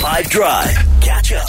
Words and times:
5 0.00 0.30
Drive. 0.30 0.74
Catch 1.02 1.32
up. 1.34 1.46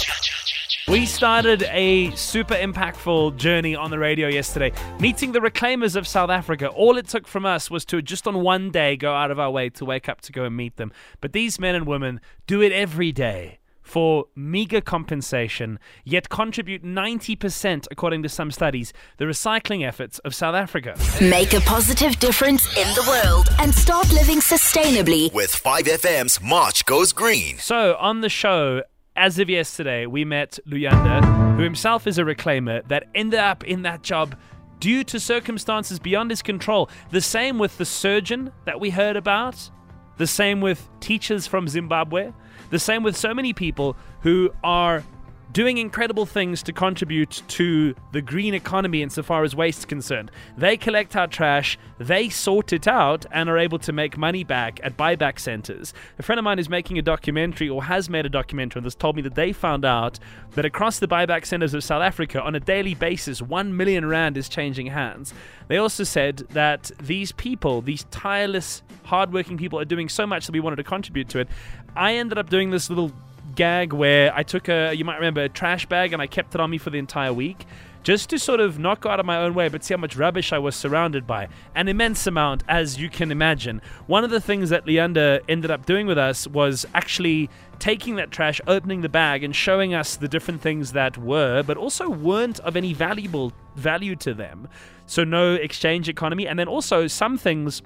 We 0.86 1.06
started 1.06 1.62
a 1.70 2.14
super 2.16 2.54
impactful 2.54 3.36
journey 3.36 3.74
on 3.74 3.90
the 3.90 3.98
radio 3.98 4.28
yesterday, 4.28 4.72
meeting 5.00 5.32
the 5.32 5.38
reclaimers 5.38 5.96
of 5.96 6.06
South 6.06 6.28
Africa. 6.28 6.68
All 6.68 6.98
it 6.98 7.08
took 7.08 7.26
from 7.26 7.46
us 7.46 7.70
was 7.70 7.86
to 7.86 8.02
just 8.02 8.28
on 8.28 8.42
one 8.42 8.70
day 8.70 8.98
go 8.98 9.14
out 9.14 9.30
of 9.30 9.38
our 9.38 9.50
way 9.50 9.70
to 9.70 9.86
wake 9.86 10.06
up 10.06 10.20
to 10.20 10.32
go 10.32 10.44
and 10.44 10.54
meet 10.54 10.76
them. 10.76 10.92
But 11.22 11.32
these 11.32 11.58
men 11.58 11.74
and 11.74 11.86
women 11.86 12.20
do 12.46 12.60
it 12.60 12.72
every 12.72 13.10
day 13.10 13.58
for 13.92 14.24
meager 14.34 14.80
compensation, 14.80 15.78
yet 16.02 16.30
contribute 16.30 16.82
90%, 16.82 17.86
according 17.90 18.22
to 18.22 18.28
some 18.30 18.50
studies, 18.50 18.90
the 19.18 19.26
recycling 19.26 19.86
efforts 19.86 20.18
of 20.20 20.34
South 20.34 20.54
Africa. 20.54 20.96
Make 21.20 21.52
a 21.52 21.60
positive 21.60 22.18
difference 22.18 22.66
in 22.78 22.88
the 22.94 23.04
world 23.06 23.48
and 23.60 23.74
start 23.74 24.10
living 24.10 24.38
sustainably. 24.38 25.30
With 25.34 25.50
5FM's 25.50 26.40
March 26.40 26.86
Goes 26.86 27.12
Green. 27.12 27.58
So, 27.58 27.94
on 28.00 28.22
the 28.22 28.30
show, 28.30 28.80
as 29.14 29.38
of 29.38 29.50
yesterday, 29.50 30.06
we 30.06 30.24
met 30.24 30.58
Luyanda, 30.66 31.56
who 31.56 31.62
himself 31.62 32.06
is 32.06 32.16
a 32.16 32.22
reclaimer 32.22 32.88
that 32.88 33.04
ended 33.14 33.40
up 33.40 33.62
in 33.64 33.82
that 33.82 34.00
job 34.00 34.34
due 34.80 35.04
to 35.04 35.20
circumstances 35.20 35.98
beyond 35.98 36.30
his 36.30 36.40
control. 36.40 36.88
The 37.10 37.20
same 37.20 37.58
with 37.58 37.76
the 37.76 37.84
surgeon 37.84 38.52
that 38.64 38.80
we 38.80 38.88
heard 38.88 39.16
about, 39.16 39.70
the 40.16 40.26
same 40.26 40.60
with 40.60 40.88
teachers 41.00 41.46
from 41.46 41.68
Zimbabwe, 41.68 42.32
the 42.70 42.78
same 42.78 43.02
with 43.02 43.16
so 43.16 43.34
many 43.34 43.52
people 43.52 43.96
who 44.20 44.50
are 44.62 45.04
doing 45.52 45.76
incredible 45.76 46.24
things 46.24 46.62
to 46.62 46.72
contribute 46.72 47.42
to 47.46 47.94
the 48.12 48.22
green 48.22 48.54
economy 48.54 49.02
insofar 49.02 49.44
as 49.44 49.54
waste 49.54 49.80
is 49.80 49.84
concerned. 49.84 50.30
They 50.56 50.76
collect 50.76 51.14
our 51.14 51.26
trash, 51.26 51.78
they 51.98 52.30
sort 52.30 52.72
it 52.72 52.88
out, 52.88 53.26
and 53.30 53.50
are 53.50 53.58
able 53.58 53.78
to 53.80 53.92
make 53.92 54.16
money 54.16 54.44
back 54.44 54.80
at 54.82 54.96
buyback 54.96 55.38
centers. 55.38 55.92
A 56.18 56.22
friend 56.22 56.38
of 56.38 56.44
mine 56.44 56.58
is 56.58 56.70
making 56.70 56.98
a 56.98 57.02
documentary 57.02 57.68
or 57.68 57.84
has 57.84 58.08
made 58.08 58.24
a 58.24 58.30
documentary 58.30 58.80
on 58.80 58.84
this 58.84 58.94
told 58.94 59.16
me 59.16 59.22
that 59.22 59.34
they 59.34 59.52
found 59.52 59.84
out 59.84 60.18
that 60.52 60.64
across 60.64 60.98
the 60.98 61.08
buyback 61.08 61.44
centers 61.44 61.74
of 61.74 61.84
South 61.84 62.02
Africa 62.02 62.40
on 62.42 62.54
a 62.54 62.60
daily 62.60 62.94
basis, 62.94 63.42
1 63.42 63.76
million 63.76 64.06
rand 64.06 64.36
is 64.36 64.48
changing 64.48 64.86
hands. 64.86 65.34
They 65.68 65.76
also 65.76 66.04
said 66.04 66.38
that 66.50 66.90
these 67.00 67.32
people, 67.32 67.82
these 67.82 68.04
tireless, 68.04 68.82
hardworking 69.04 69.58
people, 69.58 69.78
are 69.78 69.84
doing 69.84 70.08
so 70.08 70.26
much 70.26 70.46
that 70.46 70.52
we 70.52 70.60
wanted 70.60 70.76
to 70.76 70.84
contribute 70.84 71.28
to 71.30 71.40
it. 71.40 71.48
I 71.94 72.14
ended 72.14 72.38
up 72.38 72.48
doing 72.48 72.70
this 72.70 72.88
little 72.88 73.12
gag 73.54 73.92
where 73.92 74.34
I 74.34 74.42
took 74.42 74.68
a, 74.68 74.94
you 74.94 75.04
might 75.04 75.16
remember, 75.16 75.42
a 75.42 75.48
trash 75.48 75.86
bag 75.86 76.12
and 76.12 76.22
I 76.22 76.26
kept 76.26 76.54
it 76.54 76.60
on 76.60 76.70
me 76.70 76.78
for 76.78 76.90
the 76.90 76.98
entire 76.98 77.32
week 77.32 77.66
just 78.02 78.30
to 78.30 78.38
sort 78.38 78.60
of 78.60 78.78
not 78.78 79.00
go 79.00 79.10
out 79.10 79.20
of 79.20 79.26
my 79.26 79.38
own 79.38 79.54
way, 79.54 79.68
but 79.68 79.84
see 79.84 79.94
how 79.94 79.98
much 79.98 80.16
rubbish 80.16 80.52
I 80.52 80.58
was 80.58 80.74
surrounded 80.74 81.26
by. 81.26 81.48
An 81.74 81.88
immense 81.88 82.26
amount, 82.26 82.64
as 82.68 82.98
you 82.98 83.08
can 83.08 83.30
imagine. 83.30 83.80
One 84.06 84.24
of 84.24 84.30
the 84.30 84.40
things 84.40 84.70
that 84.70 84.86
Luyanda 84.86 85.40
ended 85.48 85.70
up 85.70 85.86
doing 85.86 86.06
with 86.06 86.18
us 86.18 86.46
was 86.46 86.84
actually 86.94 87.48
taking 87.78 88.16
that 88.16 88.30
trash, 88.30 88.60
opening 88.66 89.02
the 89.02 89.08
bag, 89.08 89.44
and 89.44 89.54
showing 89.54 89.94
us 89.94 90.16
the 90.16 90.28
different 90.28 90.60
things 90.60 90.92
that 90.92 91.16
were, 91.16 91.62
but 91.62 91.76
also 91.76 92.08
weren't 92.08 92.58
of 92.60 92.76
any 92.76 92.92
valuable 92.92 93.52
value 93.76 94.16
to 94.16 94.34
them. 94.34 94.68
So 95.06 95.24
no 95.24 95.54
exchange 95.54 96.08
economy, 96.08 96.46
and 96.46 96.58
then 96.58 96.68
also 96.68 97.06
some 97.06 97.38
things 97.38 97.82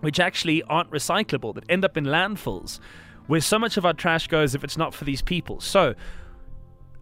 which 0.00 0.20
actually 0.20 0.62
aren't 0.64 0.90
recyclable 0.90 1.54
that 1.54 1.64
end 1.68 1.84
up 1.84 1.96
in 1.96 2.04
landfills 2.04 2.80
where 3.26 3.40
so 3.40 3.58
much 3.58 3.76
of 3.76 3.84
our 3.84 3.92
trash 3.92 4.28
goes 4.28 4.54
if 4.54 4.64
it's 4.64 4.76
not 4.76 4.94
for 4.94 5.04
these 5.04 5.22
people. 5.22 5.60
So, 5.60 5.94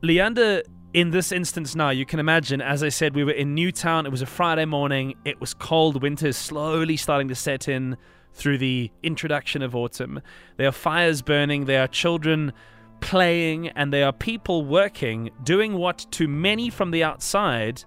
Luyanda, 0.02 0.62
in 0.92 1.10
this 1.10 1.32
instance 1.32 1.74
now, 1.74 1.90
you 1.90 2.06
can 2.06 2.20
imagine, 2.20 2.60
as 2.60 2.82
I 2.82 2.88
said, 2.88 3.14
we 3.14 3.24
were 3.24 3.32
in 3.32 3.54
Newtown. 3.54 4.06
It 4.06 4.10
was 4.10 4.22
a 4.22 4.26
Friday 4.26 4.64
morning. 4.64 5.14
It 5.24 5.40
was 5.40 5.52
cold. 5.52 6.02
Winter 6.02 6.28
is 6.28 6.36
slowly 6.36 6.96
starting 6.96 7.28
to 7.28 7.34
set 7.34 7.68
in 7.68 7.96
through 8.32 8.58
the 8.58 8.90
introduction 9.02 9.62
of 9.62 9.74
autumn. 9.74 10.20
There 10.56 10.68
are 10.68 10.72
fires 10.72 11.22
burning. 11.22 11.64
There 11.64 11.82
are 11.82 11.88
children 11.88 12.52
playing. 13.00 13.68
And 13.68 13.92
there 13.92 14.06
are 14.06 14.12
people 14.12 14.64
working, 14.64 15.30
doing 15.42 15.74
what 15.74 16.06
to 16.12 16.28
many 16.28 16.70
from 16.70 16.90
the 16.90 17.02
outside 17.02 17.84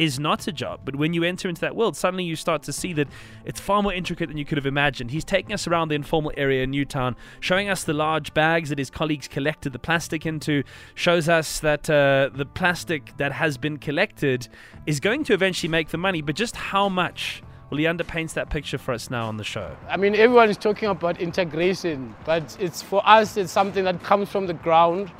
is 0.00 0.18
not 0.18 0.46
a 0.46 0.52
job. 0.52 0.80
But 0.82 0.96
when 0.96 1.12
you 1.12 1.24
enter 1.24 1.46
into 1.46 1.60
that 1.60 1.76
world, 1.76 1.94
suddenly 1.94 2.24
you 2.24 2.34
start 2.34 2.62
to 2.62 2.72
see 2.72 2.94
that 2.94 3.06
it's 3.44 3.60
far 3.60 3.82
more 3.82 3.92
intricate 3.92 4.28
than 4.28 4.38
you 4.38 4.46
could 4.46 4.56
have 4.56 4.64
imagined. 4.64 5.10
He's 5.10 5.26
taking 5.26 5.52
us 5.52 5.66
around 5.66 5.88
the 5.88 5.94
informal 5.94 6.32
area 6.38 6.64
in 6.64 6.70
Newtown, 6.70 7.16
showing 7.40 7.68
us 7.68 7.84
the 7.84 7.92
large 7.92 8.32
bags 8.32 8.70
that 8.70 8.78
his 8.78 8.88
colleagues 8.88 9.28
collected 9.28 9.74
the 9.74 9.78
plastic 9.78 10.24
into, 10.24 10.64
shows 10.94 11.28
us 11.28 11.60
that 11.60 11.90
uh, 11.90 12.30
the 12.32 12.46
plastic 12.46 13.14
that 13.18 13.32
has 13.32 13.58
been 13.58 13.76
collected 13.76 14.48
is 14.86 15.00
going 15.00 15.22
to 15.24 15.34
eventually 15.34 15.68
make 15.68 15.90
the 15.90 15.98
money, 15.98 16.22
but 16.22 16.34
just 16.34 16.56
how 16.56 16.88
much? 16.88 17.42
Well, 17.68 17.78
he 17.78 17.84
underpaints 17.84 18.32
that 18.32 18.48
picture 18.48 18.78
for 18.78 18.94
us 18.94 19.10
now 19.10 19.26
on 19.26 19.36
the 19.36 19.44
show. 19.44 19.76
I 19.86 19.98
mean, 19.98 20.14
everyone 20.14 20.48
is 20.48 20.56
talking 20.56 20.88
about 20.88 21.20
integration, 21.20 22.16
but 22.24 22.56
it's 22.58 22.80
for 22.80 23.06
us, 23.06 23.36
it's 23.36 23.52
something 23.52 23.84
that 23.84 24.02
comes 24.02 24.30
from 24.30 24.46
the 24.46 24.54
ground, 24.54 25.12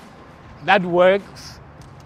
that 0.65 0.83
works, 0.83 1.60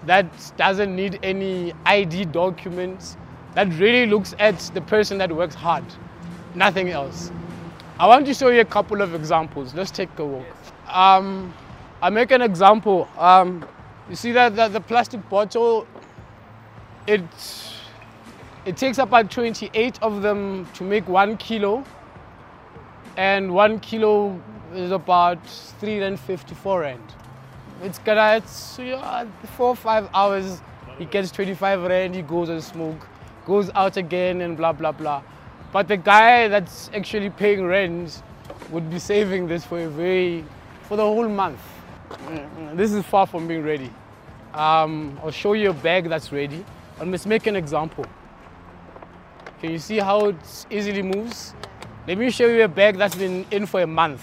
that 0.06 0.26
doesn't 0.56 0.94
need 0.94 1.19
any 1.22 1.72
ID 1.87 2.26
documents, 2.26 3.16
that 3.54 3.69
really 3.78 4.06
looks 4.06 4.34
at 4.38 4.59
the 4.75 4.81
person 4.81 5.19
that 5.19 5.34
works 5.34 5.54
hard, 5.54 5.84
nothing 6.54 6.91
else. 6.91 7.31
I 7.98 8.09
want 8.09 8.26
to 8.26 8.34
show 8.34 8.48
you 8.48 8.60
a 8.60 8.64
couple 8.64 9.03
of 9.03 9.14
examples. 9.14 9.72
Let's 9.72 9.93
take 9.93 10.19
a 10.19 10.25
walk. 10.25 10.47
Um, 10.88 11.54
I 12.03 12.10
make 12.10 12.32
an 12.32 12.43
example. 12.43 13.09
Um, 13.16 13.64
you 14.10 14.16
see 14.16 14.32
that, 14.32 14.56
that 14.56 14.72
the 14.72 14.81
plastic 14.81 15.26
bottle, 15.28 15.87
it, 17.06 17.22
it 18.64 18.76
takes 18.76 18.98
about 18.98 19.31
28 19.31 20.03
of 20.03 20.22
them 20.22 20.66
to 20.75 20.82
make 20.82 21.09
one 21.09 21.37
kilo, 21.37 21.84
and 23.16 23.54
one 23.54 23.78
kilo 23.78 24.41
is 24.75 24.91
about 24.91 25.38
354 25.47 26.81
rand. 26.81 27.14
It's 27.84 27.98
gonna, 27.98 28.36
it's 28.36 28.78
yeah, 28.78 29.26
four 29.56 29.68
or 29.68 29.76
five 29.76 30.08
hours, 30.14 30.62
he 30.96 31.04
gets 31.04 31.30
25 31.30 31.82
rand, 31.82 32.14
he 32.14 32.22
goes 32.22 32.48
and 32.48 32.64
smoke, 32.64 33.06
goes 33.44 33.70
out 33.74 33.98
again 33.98 34.40
and 34.40 34.56
blah, 34.56 34.72
blah, 34.72 34.92
blah. 34.92 35.22
But 35.70 35.88
the 35.88 35.98
guy 35.98 36.48
that's 36.48 36.90
actually 36.94 37.28
paying 37.28 37.66
rent 37.66 38.22
would 38.70 38.90
be 38.90 38.98
saving 38.98 39.48
this 39.48 39.66
for 39.66 39.80
a 39.80 39.88
very, 39.88 40.46
for 40.88 40.96
the 40.96 41.02
whole 41.02 41.28
month. 41.28 41.60
This 42.72 42.92
is 42.92 43.04
far 43.04 43.26
from 43.26 43.46
being 43.46 43.62
ready. 43.62 43.90
Um, 44.54 45.20
I'll 45.22 45.30
show 45.30 45.52
you 45.52 45.68
a 45.68 45.74
bag 45.74 46.08
that's 46.08 46.32
ready. 46.32 46.64
And 47.00 47.10
let's 47.10 47.26
make 47.26 47.46
an 47.46 47.56
example. 47.56 48.06
Can 49.60 49.72
you 49.72 49.78
see 49.78 49.98
how 49.98 50.28
it 50.28 50.66
easily 50.70 51.02
moves? 51.02 51.54
Let 52.06 52.16
me 52.16 52.30
show 52.30 52.46
you 52.46 52.64
a 52.64 52.68
bag 52.68 52.96
that's 52.96 53.14
been 53.14 53.44
in 53.50 53.66
for 53.66 53.82
a 53.82 53.86
month. 53.86 54.22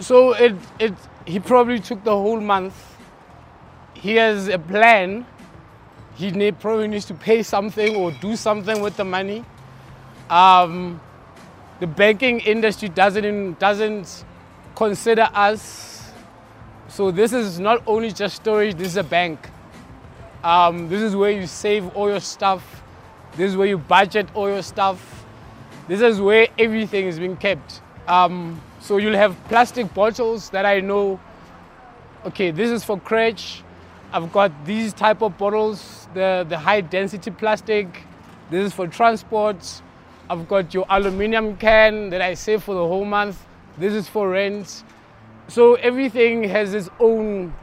So 0.00 0.32
it, 0.32 0.56
it, 0.78 0.94
he 1.26 1.38
probably 1.38 1.80
took 1.80 2.02
the 2.04 2.16
whole 2.16 2.40
month. 2.40 2.74
He 3.94 4.16
has 4.16 4.48
a 4.48 4.58
plan. 4.58 5.26
He 6.14 6.30
need, 6.30 6.58
probably 6.60 6.88
needs 6.88 7.04
to 7.06 7.14
pay 7.14 7.42
something 7.42 7.96
or 7.96 8.12
do 8.12 8.36
something 8.36 8.80
with 8.82 8.96
the 8.96 9.04
money. 9.04 9.44
Um, 10.28 11.00
the 11.80 11.86
banking 11.86 12.40
industry 12.40 12.88
doesn't, 12.88 13.58
doesn't 13.58 14.24
consider 14.74 15.28
us. 15.34 16.10
So 16.88 17.10
this 17.10 17.32
is 17.32 17.58
not 17.58 17.82
only 17.86 18.12
just 18.12 18.36
storage, 18.36 18.74
this 18.74 18.88
is 18.88 18.96
a 18.96 19.04
bank. 19.04 19.48
Um, 20.44 20.88
this 20.88 21.00
is 21.00 21.16
where 21.16 21.30
you 21.30 21.46
save 21.46 21.88
all 21.96 22.10
your 22.10 22.20
stuff. 22.20 22.82
This 23.36 23.52
is 23.52 23.56
where 23.56 23.66
you 23.66 23.78
budget 23.78 24.28
all 24.34 24.48
your 24.48 24.62
stuff. 24.62 25.24
This 25.88 26.00
is 26.00 26.20
where 26.20 26.48
everything 26.58 27.06
is 27.06 27.18
being 27.18 27.36
kept. 27.36 27.80
Um, 28.06 28.60
so 28.82 28.96
you'll 28.96 29.16
have 29.16 29.36
plastic 29.44 29.94
bottles 29.94 30.50
that 30.50 30.66
I 30.66 30.80
know, 30.80 31.20
okay, 32.26 32.50
this 32.50 32.68
is 32.70 32.82
for 32.82 32.98
crèche. 32.98 33.62
I've 34.12 34.32
got 34.32 34.50
these 34.66 34.92
type 34.92 35.22
of 35.22 35.38
bottles, 35.38 36.08
the, 36.14 36.44
the 36.48 36.58
high 36.58 36.80
density 36.80 37.30
plastic. 37.30 37.86
This 38.50 38.66
is 38.66 38.72
for 38.74 38.88
transport. 38.88 39.82
I've 40.28 40.48
got 40.48 40.74
your 40.74 40.84
aluminum 40.90 41.56
can 41.56 42.10
that 42.10 42.20
I 42.20 42.34
save 42.34 42.64
for 42.64 42.74
the 42.74 42.86
whole 42.86 43.04
month. 43.04 43.46
This 43.78 43.94
is 43.94 44.08
for 44.08 44.28
rent. 44.28 44.82
So 45.46 45.74
everything 45.74 46.42
has 46.44 46.74
its 46.74 46.90
own 46.98 47.54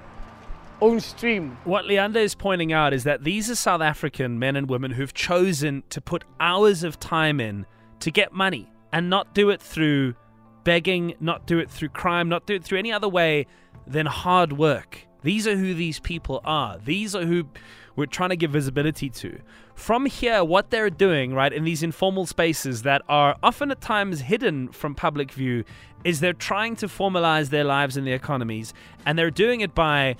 own 0.81 1.01
stream. 1.01 1.57
What 1.65 1.83
Luyanda 1.83 2.15
is 2.15 2.35
pointing 2.35 2.71
out 2.71 2.93
is 2.93 3.03
that 3.03 3.25
these 3.25 3.49
are 3.49 3.55
South 3.55 3.81
African 3.81 4.39
men 4.39 4.55
and 4.55 4.69
women 4.69 4.91
who've 4.91 5.13
chosen 5.13 5.83
to 5.89 5.99
put 5.99 6.23
hours 6.39 6.83
of 6.83 6.97
time 6.97 7.41
in 7.41 7.65
to 7.99 8.09
get 8.09 8.31
money 8.31 8.71
and 8.93 9.09
not 9.09 9.33
do 9.33 9.49
it 9.49 9.61
through 9.61 10.15
begging, 10.63 11.15
not 11.19 11.45
do 11.45 11.59
it 11.59 11.69
through 11.69 11.89
crime, 11.89 12.29
not 12.29 12.45
do 12.45 12.55
it 12.55 12.63
through 12.63 12.79
any 12.79 12.91
other 12.91 13.09
way 13.09 13.45
than 13.87 14.05
hard 14.05 14.53
work. 14.53 15.07
These 15.21 15.47
are 15.47 15.55
who 15.55 15.73
these 15.73 15.99
people 15.99 16.41
are. 16.45 16.77
These 16.77 17.15
are 17.15 17.25
who 17.25 17.47
we're 17.95 18.05
trying 18.05 18.29
to 18.29 18.37
give 18.37 18.51
visibility 18.51 19.09
to. 19.09 19.39
From 19.75 20.05
here, 20.05 20.43
what 20.43 20.69
they're 20.69 20.89
doing, 20.89 21.33
right, 21.33 21.51
in 21.51 21.63
these 21.63 21.83
informal 21.83 22.25
spaces 22.25 22.83
that 22.83 23.01
are 23.09 23.35
often 23.43 23.71
at 23.71 23.81
times 23.81 24.21
hidden 24.21 24.69
from 24.69 24.95
public 24.95 25.31
view, 25.31 25.63
is 26.03 26.19
they're 26.19 26.33
trying 26.33 26.75
to 26.77 26.87
formalize 26.87 27.49
their 27.49 27.65
lives 27.65 27.97
and 27.97 28.07
their 28.07 28.15
economies. 28.15 28.73
And 29.05 29.19
they're 29.19 29.31
doing 29.31 29.61
it 29.61 29.75
by 29.75 30.15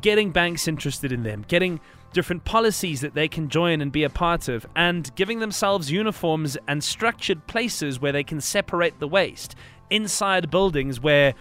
getting 0.00 0.30
banks 0.30 0.68
interested 0.68 1.12
in 1.12 1.22
them, 1.22 1.44
getting 1.48 1.80
different 2.12 2.44
policies 2.44 3.00
that 3.00 3.14
they 3.14 3.28
can 3.28 3.48
join 3.48 3.80
and 3.80 3.92
be 3.92 4.04
a 4.04 4.10
part 4.10 4.48
of, 4.48 4.66
and 4.74 5.14
giving 5.14 5.40
themselves 5.40 5.90
uniforms 5.90 6.56
and 6.66 6.82
structured 6.82 7.46
places 7.46 8.00
where 8.00 8.12
they 8.12 8.24
can 8.24 8.40
separate 8.40 8.98
the 8.98 9.08
waste 9.08 9.54
inside 9.90 10.50
buildings 10.50 11.00
where 11.00 11.34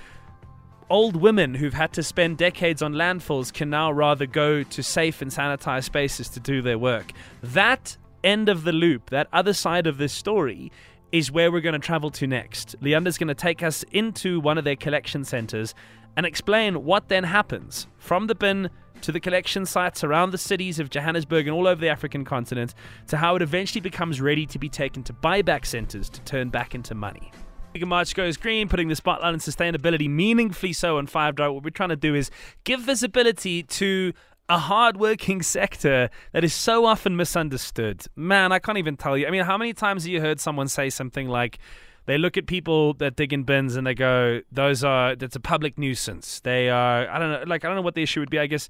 old 0.89 1.15
women 1.15 1.55
who've 1.55 1.73
had 1.73 1.91
to 1.93 2.03
spend 2.03 2.37
decades 2.37 2.81
on 2.81 2.93
landfills 2.93 3.53
can 3.53 3.69
now 3.69 3.91
rather 3.91 4.25
go 4.25 4.63
to 4.63 4.81
safe 4.81 5.21
and 5.21 5.31
sanitized 5.31 5.83
spaces 5.83 6.29
to 6.29 6.39
do 6.39 6.61
their 6.61 6.77
work. 6.77 7.11
That 7.43 7.97
end 8.23 8.49
of 8.49 8.63
the 8.63 8.71
loop, 8.71 9.09
that 9.09 9.27
other 9.33 9.53
side 9.53 9.87
of 9.87 9.97
this 9.97 10.13
story, 10.13 10.71
is 11.11 11.31
where 11.31 11.51
we're 11.51 11.61
going 11.61 11.73
to 11.73 11.79
travel 11.79 12.09
to 12.11 12.27
next. 12.27 12.75
Luyanda's 12.81 13.17
going 13.17 13.27
to 13.27 13.35
take 13.35 13.63
us 13.63 13.83
into 13.91 14.39
one 14.39 14.57
of 14.57 14.63
their 14.63 14.75
collection 14.75 15.23
centers 15.23 15.73
and 16.15 16.25
explain 16.25 16.83
what 16.83 17.09
then 17.09 17.23
happens 17.23 17.87
from 17.97 18.27
the 18.27 18.35
bin 18.35 18.69
to 19.01 19.11
the 19.11 19.19
collection 19.19 19.65
sites 19.65 20.03
around 20.03 20.31
the 20.31 20.37
cities 20.37 20.79
of 20.79 20.89
Johannesburg 20.89 21.47
and 21.47 21.55
all 21.55 21.67
over 21.67 21.79
the 21.79 21.89
African 21.89 22.25
continent 22.25 22.73
to 23.07 23.17
how 23.17 23.35
it 23.35 23.41
eventually 23.41 23.81
becomes 23.81 24.21
ready 24.21 24.45
to 24.45 24.59
be 24.59 24.69
taken 24.69 25.03
to 25.03 25.13
buyback 25.13 25.65
centers 25.65 26.09
to 26.09 26.21
turn 26.21 26.49
back 26.49 26.75
into 26.75 26.95
money. 26.95 27.31
Big 27.73 27.85
March 27.85 28.15
goes 28.15 28.37
green, 28.37 28.67
putting 28.67 28.87
the 28.87 28.95
spotlight 28.95 29.33
on 29.33 29.39
sustainability 29.39 30.09
meaningfully 30.09 30.73
so 30.73 30.97
on 30.97 31.07
Five 31.07 31.35
Drive. 31.35 31.53
What 31.53 31.63
we're 31.63 31.69
trying 31.69 31.89
to 31.89 31.95
do 31.95 32.15
is 32.15 32.31
give 32.63 32.81
visibility 32.81 33.63
to 33.63 34.13
a 34.49 34.57
hardworking 34.57 35.41
sector 35.41 36.09
that 36.31 36.43
is 36.43 36.53
so 36.53 36.85
often 36.85 37.15
misunderstood. 37.15 38.05
Man, 38.15 38.51
I 38.51 38.59
can't 38.59 38.77
even 38.77 38.95
tell 38.95 39.17
you. 39.17 39.27
I 39.27 39.29
mean, 39.29 39.43
how 39.43 39.57
many 39.57 39.73
times 39.73 40.03
have 40.03 40.11
you 40.11 40.21
heard 40.21 40.39
someone 40.39 40.69
say 40.69 40.89
something 40.89 41.27
like, 41.27 41.59
they 42.07 42.17
look 42.17 42.37
at 42.37 42.47
people 42.47 42.93
that 42.95 43.15
dig 43.15 43.31
in 43.31 43.43
bins 43.43 43.75
and 43.75 43.85
they 43.85 43.93
go, 43.93 44.41
"Those 44.51 44.83
are 44.83 45.15
that's 45.15 45.35
a 45.35 45.39
public 45.39 45.77
nuisance." 45.77 46.39
They 46.39 46.69
are, 46.69 47.07
I 47.07 47.19
don't 47.19 47.31
know, 47.31 47.43
like 47.45 47.63
I 47.63 47.67
don't 47.67 47.75
know 47.75 47.83
what 47.83 47.95
the 47.95 48.03
issue 48.03 48.21
would 48.21 48.29
be. 48.29 48.39
I 48.39 48.47
guess 48.47 48.69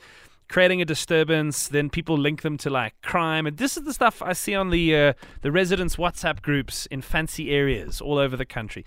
creating 0.49 0.81
a 0.81 0.85
disturbance. 0.85 1.67
Then 1.67 1.89
people 1.89 2.17
link 2.17 2.41
them 2.41 2.57
to 2.57 2.69
like 2.69 2.99
crime, 3.01 3.45
and 3.45 3.57
this 3.57 3.77
is 3.77 3.83
the 3.83 3.93
stuff 3.93 4.21
I 4.21 4.33
see 4.33 4.55
on 4.55 4.71
the 4.71 4.95
uh, 4.95 5.13
the 5.41 5.51
residents' 5.51 5.95
WhatsApp 5.97 6.41
groups 6.41 6.87
in 6.87 7.01
fancy 7.01 7.51
areas 7.51 8.01
all 8.01 8.17
over 8.17 8.35
the 8.35 8.45
country. 8.45 8.85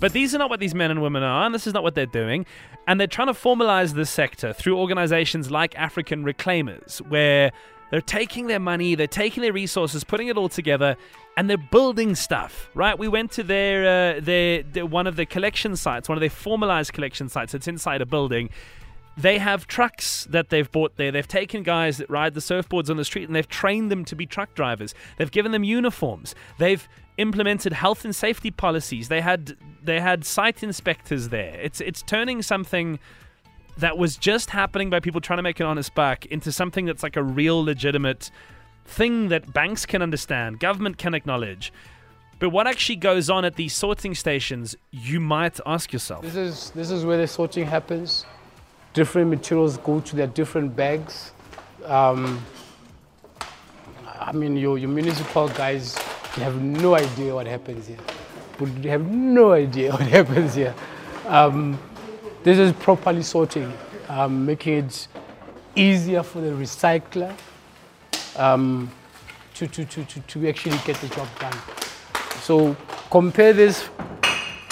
But 0.00 0.14
these 0.14 0.34
are 0.34 0.38
not 0.38 0.48
what 0.48 0.60
these 0.60 0.74
men 0.74 0.90
and 0.90 1.02
women 1.02 1.22
are, 1.22 1.44
and 1.44 1.54
this 1.54 1.66
is 1.66 1.74
not 1.74 1.82
what 1.82 1.94
they're 1.94 2.06
doing. 2.06 2.46
And 2.86 2.98
they're 2.98 3.06
trying 3.06 3.28
to 3.28 3.34
formalize 3.34 3.92
this 3.92 4.08
sector 4.08 4.54
through 4.54 4.78
organizations 4.78 5.50
like 5.50 5.78
African 5.78 6.24
Reclaimers, 6.24 6.98
where 7.08 7.52
they're 7.90 8.00
taking 8.00 8.46
their 8.46 8.60
money, 8.60 8.94
they're 8.94 9.06
taking 9.06 9.42
their 9.42 9.52
resources, 9.52 10.04
putting 10.04 10.28
it 10.28 10.36
all 10.36 10.48
together, 10.48 10.96
and 11.36 11.48
they're 11.48 11.56
building 11.58 12.14
stuff. 12.14 12.70
Right? 12.74 12.98
We 12.98 13.08
went 13.08 13.32
to 13.32 13.42
their, 13.42 14.16
uh, 14.16 14.20
their, 14.20 14.62
their 14.62 14.86
one 14.86 15.06
of 15.06 15.16
the 15.16 15.26
collection 15.26 15.76
sites, 15.76 16.08
one 16.08 16.16
of 16.16 16.20
their 16.20 16.30
formalized 16.30 16.92
collection 16.92 17.28
sites. 17.28 17.54
It's 17.54 17.68
inside 17.68 18.00
a 18.00 18.06
building. 18.06 18.50
They 19.16 19.38
have 19.38 19.66
trucks 19.66 20.26
that 20.30 20.48
they've 20.48 20.70
bought 20.70 20.96
there. 20.96 21.12
They've 21.12 21.26
taken 21.26 21.62
guys 21.62 21.98
that 21.98 22.08
ride 22.08 22.34
the 22.34 22.40
surfboards 22.40 22.88
on 22.88 22.96
the 22.96 23.04
street 23.04 23.24
and 23.24 23.36
they've 23.36 23.48
trained 23.48 23.90
them 23.90 24.04
to 24.06 24.16
be 24.16 24.24
truck 24.24 24.54
drivers. 24.54 24.94
They've 25.18 25.30
given 25.30 25.52
them 25.52 25.64
uniforms. 25.64 26.34
They've 26.58 26.88
implemented 27.18 27.72
health 27.74 28.04
and 28.04 28.16
safety 28.16 28.50
policies. 28.50 29.08
They 29.08 29.20
had 29.20 29.56
they 29.82 30.00
had 30.00 30.24
site 30.24 30.62
inspectors 30.62 31.28
there. 31.28 31.58
It's 31.60 31.80
it's 31.80 32.02
turning 32.02 32.40
something 32.40 32.98
that 33.80 33.98
was 33.98 34.16
just 34.16 34.50
happening 34.50 34.90
by 34.90 35.00
people 35.00 35.20
trying 35.20 35.38
to 35.38 35.42
make 35.42 35.60
an 35.60 35.66
honest 35.66 35.94
buck 35.94 36.26
into 36.26 36.52
something 36.52 36.84
that's 36.84 37.02
like 37.02 37.16
a 37.16 37.22
real 37.22 37.62
legitimate 37.62 38.30
thing 38.84 39.28
that 39.28 39.52
banks 39.52 39.86
can 39.86 40.02
understand, 40.02 40.60
government 40.60 40.98
can 40.98 41.14
acknowledge. 41.14 41.72
But 42.38 42.50
what 42.50 42.66
actually 42.66 42.96
goes 42.96 43.28
on 43.28 43.44
at 43.44 43.56
these 43.56 43.74
sorting 43.74 44.14
stations, 44.14 44.74
you 44.90 45.20
might 45.20 45.60
ask 45.66 45.92
yourself. 45.92 46.22
This 46.22 46.36
is 46.36 46.70
this 46.70 46.90
is 46.90 47.04
where 47.04 47.18
the 47.18 47.26
sorting 47.26 47.66
happens. 47.66 48.24
Different 48.94 49.28
materials 49.28 49.76
go 49.76 50.00
to 50.00 50.16
their 50.16 50.26
different 50.26 50.74
bags. 50.74 51.32
Um, 51.84 52.42
I 54.06 54.32
mean, 54.32 54.56
your, 54.56 54.78
your 54.78 54.88
municipal 54.88 55.48
guys 55.48 55.96
have 56.36 56.60
no 56.62 56.94
idea 56.94 57.34
what 57.34 57.46
happens 57.46 57.86
here. 57.86 57.98
Would 58.58 58.84
have 58.84 59.10
no 59.10 59.52
idea 59.52 59.92
what 59.96 60.02
happens 60.02 60.54
here. 60.54 60.74
Um, 61.26 61.78
this 62.42 62.58
is 62.58 62.72
properly 62.72 63.22
sorting, 63.22 63.72
um, 64.08 64.46
making 64.46 64.84
it 64.84 65.08
easier 65.76 66.22
for 66.22 66.40
the 66.40 66.50
recycler 66.50 67.34
um, 68.36 68.90
to, 69.54 69.66
to, 69.66 69.84
to, 69.84 70.04
to, 70.04 70.20
to 70.20 70.48
actually 70.48 70.78
get 70.86 70.96
the 70.96 71.08
job 71.08 71.28
done. 71.38 71.56
So 72.40 72.76
compare 73.10 73.52
this 73.52 73.88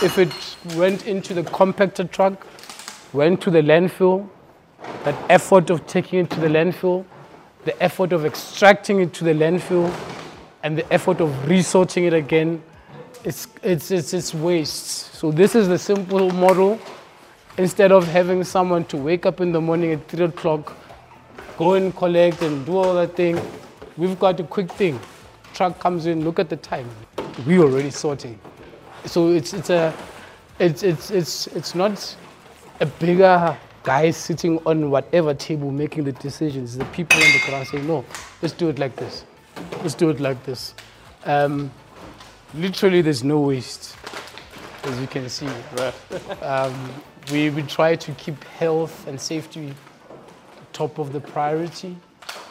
if 0.03 0.17
it 0.17 0.33
went 0.77 1.07
into 1.07 1.35
the 1.35 1.43
compactor 1.43 2.11
truck, 2.11 2.47
went 3.13 3.41
to 3.43 3.51
the 3.51 3.61
landfill, 3.61 4.29
that 5.05 5.15
effort 5.29 5.71
of 5.71 5.87
taking 5.87 6.21
it 6.21 6.31
to 6.31 6.41
the 6.41 6.47
landfill, 6.47 7.05
the 7.65 7.83
effort 7.83 8.13
of 8.13 8.25
extracting 8.25 9.01
it 9.01 9.13
to 9.13 9.25
the 9.25 9.33
landfill, 9.33 9.93
and 10.63 10.79
the 10.79 10.93
effort 10.93 11.21
of 11.21 11.49
resorting 11.49 12.05
it 12.05 12.15
again, 12.15 12.63
it's, 13.25 13.49
it's, 13.63 13.91
it's, 13.91 14.15
it's 14.15 14.33
waste. 14.33 15.15
So 15.15 15.31
this 15.31 15.55
is 15.55 15.69
the 15.69 15.79
simple 15.79 16.31
model 16.31 16.81
instead 17.59 17.91
of 17.93 18.07
having 18.07 18.45
someone 18.45 18.85
to 18.85 18.97
wake 18.97 19.27
up 19.27 19.41
in 19.41 19.53
the 19.53 19.61
morning 19.61 19.93
at 19.93 20.09
3 20.09 20.27
o'clock, 20.27 20.77
go 21.59 21.75
and 21.75 21.95
collect 21.95 22.41
and 22.43 22.65
do 22.65 22.77
all 22.77 22.95
that 22.95 23.17
thing, 23.17 23.39
we've 23.97 24.19
got 24.19 24.39
a 24.41 24.45
quick 24.45 24.71
thing. 24.73 24.99
Truck 25.53 25.79
comes 25.81 26.07
in, 26.07 26.25
look 26.25 26.39
at 26.39 26.49
the 26.49 26.57
time. 26.57 26.89
We 27.47 27.59
already 27.59 27.91
sorting. 27.91 28.39
So 29.05 29.31
it's, 29.31 29.53
it's, 29.53 29.71
a, 29.71 29.93
it's, 30.59 30.83
it's, 30.83 31.11
it's, 31.11 31.47
it's 31.49 31.75
not 31.75 32.17
a 32.81 32.87
bigger 32.87 33.57
guy 33.83 34.11
sitting 34.11 34.59
on 34.67 34.91
whatever 34.91 35.35
table 35.35 35.71
making 35.73 36.05
the 36.05 36.13
decisions. 36.13 36.77
The 36.77 36.85
people 36.87 37.17
on 37.17 37.33
the 37.33 37.43
ground 37.47 37.67
saying, 37.67 37.87
no, 37.87 38.05
let's 38.41 38.55
do 38.55 38.69
it 38.69 38.79
like 38.79 38.95
this. 38.95 39.25
Let's 39.83 39.95
do 39.95 40.11
it 40.11 40.21
like 40.21 40.45
this. 40.45 40.75
Um, 41.25 41.73
literally, 42.55 43.03
there's 43.03 43.25
no 43.25 43.41
waste, 43.41 43.97
as 44.89 45.01
you 45.01 45.07
can 45.07 45.29
see. 45.29 45.49
Um, 46.43 46.75
we, 47.31 47.51
we 47.51 47.63
try 47.63 47.95
to 47.95 48.13
keep 48.13 48.43
health 48.45 49.07
and 49.07 49.21
safety 49.21 49.75
top 50.73 50.99
of 50.99 51.13
the 51.13 51.21
priority 51.21 51.97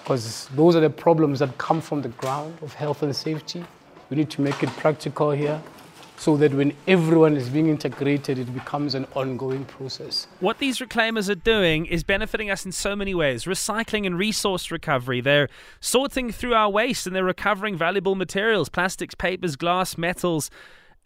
because 0.03 0.47
those 0.55 0.75
are 0.75 0.81
the 0.81 0.89
problems 0.89 1.39
that 1.39 1.57
come 1.57 1.81
from 1.81 2.01
the 2.01 2.09
ground 2.09 2.57
of 2.61 2.73
health 2.73 3.03
and 3.03 3.15
safety. 3.15 3.63
We 4.09 4.17
need 4.17 4.29
to 4.31 4.41
make 4.41 4.61
it 4.63 4.69
practical 4.69 5.31
here 5.31 5.61
so 6.17 6.35
that 6.37 6.53
when 6.53 6.73
everyone 6.87 7.37
is 7.37 7.47
being 7.49 7.67
integrated, 7.67 8.39
it 8.39 8.53
becomes 8.53 8.95
an 8.95 9.05
ongoing 9.13 9.65
process. 9.65 10.27
What 10.39 10.57
these 10.57 10.79
reclaimers 10.79 11.29
are 11.29 11.35
doing 11.35 11.85
is 11.85 12.03
benefiting 12.03 12.49
us 12.49 12.65
in 12.65 12.71
so 12.71 12.95
many 12.95 13.13
ways 13.13 13.45
recycling 13.45 14.05
and 14.05 14.17
resource 14.17 14.71
recovery. 14.71 15.21
They're 15.21 15.49
sorting 15.79 16.31
through 16.31 16.55
our 16.55 16.69
waste 16.69 17.05
and 17.05 17.15
they're 17.15 17.23
recovering 17.23 17.77
valuable 17.77 18.15
materials 18.15 18.69
plastics, 18.69 19.15
papers, 19.15 19.55
glass, 19.55 19.97
metals. 19.97 20.49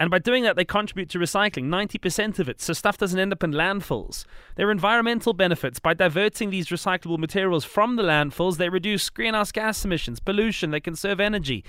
And 0.02 0.10
by 0.10 0.18
doing 0.18 0.42
that, 0.42 0.56
they 0.56 0.66
contribute 0.66 1.10
to 1.10 1.20
recycling 1.20 1.66
90% 1.66 2.40
of 2.40 2.50
it, 2.50 2.60
so 2.60 2.74
stuff 2.74 2.98
doesn't 2.98 3.20
end 3.20 3.32
up 3.32 3.44
in 3.44 3.52
landfills. 3.52 4.26
There 4.56 4.68
are 4.68 4.72
environmental 4.72 5.32
benefits. 5.32 5.80
By 5.80 5.94
diverting 5.94 6.50
these 6.50 6.70
recyclable 6.70 7.20
materials 7.20 7.66
from 7.66 7.98
the 7.98 8.02
landfills, 8.02 8.58
they 8.58 8.70
reduce 8.70 9.12
greenhouse 9.12 9.52
gas 9.52 9.86
emissions, 9.86 10.20
pollution, 10.20 10.72
they 10.72 10.80
conserve 10.80 11.20
energy. 11.20 11.64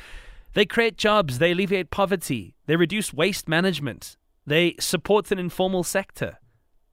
They 0.54 0.64
create 0.64 0.96
jobs, 0.96 1.40
they 1.40 1.52
alleviate 1.52 1.90
poverty, 1.90 2.54
they 2.64 2.76
reduce 2.76 3.12
waste 3.12 3.50
management, 3.50 4.16
they 4.46 4.76
support 4.80 5.30
an 5.30 5.38
informal 5.38 5.84
sector. 5.84 6.38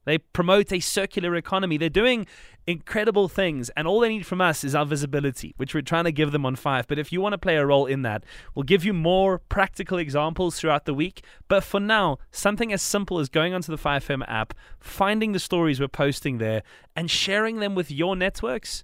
They 0.05 0.17
promote 0.17 0.71
a 0.71 0.79
circular 0.79 1.35
economy. 1.35 1.77
They're 1.77 1.89
doing 1.89 2.25
incredible 2.65 3.27
things, 3.27 3.69
and 3.71 3.87
all 3.87 3.99
they 3.99 4.09
need 4.09 4.25
from 4.25 4.41
us 4.41 4.63
is 4.63 4.75
our 4.75 4.85
visibility, 4.85 5.53
which 5.57 5.73
we're 5.73 5.81
trying 5.81 6.05
to 6.05 6.11
give 6.11 6.31
them 6.31 6.45
on 6.45 6.55
Five. 6.55 6.87
But 6.87 6.99
if 6.99 7.11
you 7.11 7.21
want 7.21 7.33
to 7.33 7.37
play 7.37 7.57
a 7.57 7.65
role 7.65 7.85
in 7.85 8.01
that, 8.03 8.23
we'll 8.53 8.63
give 8.63 8.85
you 8.85 8.93
more 8.93 9.39
practical 9.39 9.97
examples 9.97 10.59
throughout 10.59 10.85
the 10.85 10.93
week. 10.93 11.23
But 11.47 11.63
for 11.63 11.79
now, 11.79 12.17
something 12.31 12.71
as 12.71 12.81
simple 12.81 13.19
as 13.19 13.29
going 13.29 13.53
onto 13.53 13.75
the 13.75 13.81
5FM 13.81 14.23
app, 14.27 14.53
finding 14.79 15.31
the 15.31 15.39
stories 15.39 15.79
we're 15.79 15.87
posting 15.87 16.37
there, 16.37 16.63
and 16.95 17.09
sharing 17.09 17.59
them 17.59 17.75
with 17.75 17.91
your 17.91 18.15
networks, 18.15 18.83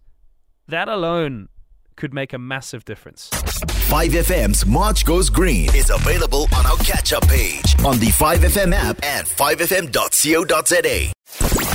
that 0.67 0.87
alone 0.87 1.49
could 1.95 2.13
make 2.13 2.33
a 2.33 2.37
massive 2.37 2.85
difference. 2.85 3.29
5FM's 3.29 4.65
March 4.65 5.05
Goes 5.05 5.29
Green 5.29 5.73
is 5.75 5.89
available 5.89 6.47
on 6.55 6.65
our 6.65 6.77
catch 6.77 7.13
up 7.13 7.27
page 7.27 7.75
on 7.85 7.99
the 7.99 8.07
5FM 8.07 8.73
app 8.73 8.97
and 9.03 9.27
5FM.co.za. 9.27 11.13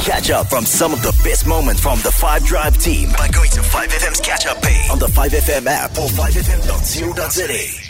Catch 0.04 0.30
up 0.30 0.46
from 0.48 0.64
some 0.64 0.92
of 0.92 1.02
the 1.02 1.12
best 1.24 1.46
moments 1.46 1.80
from 1.80 1.98
the 2.00 2.10
5 2.10 2.44
Drive 2.44 2.78
team 2.78 3.10
by 3.16 3.28
going 3.28 3.50
to 3.50 3.60
5FM's 3.60 4.20
catch 4.20 4.46
up 4.46 4.60
page 4.62 4.90
on 4.90 4.98
the 4.98 5.06
5FM 5.06 5.66
app 5.66 5.90
or 5.92 6.08
5FM.co.za. 6.08 7.89